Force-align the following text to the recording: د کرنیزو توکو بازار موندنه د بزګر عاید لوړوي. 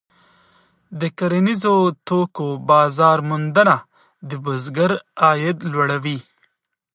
د 0.99 1.01
کرنیزو 1.17 1.75
توکو 2.07 2.47
بازار 2.69 3.17
موندنه 3.29 3.75
د 4.29 4.31
بزګر 4.43 4.91
عاید 5.23 5.57
لوړوي. 5.71 6.19